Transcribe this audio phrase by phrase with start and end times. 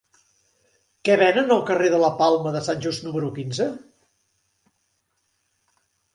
[1.09, 3.69] Què venen al carrer de la Palma de Sant Just número quinze?